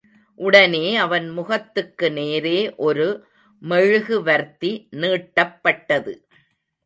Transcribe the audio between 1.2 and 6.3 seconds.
முகத்துக்கு நேரே ஒரு மெழுகுவர்த்தி நீட்டப்பட்டது.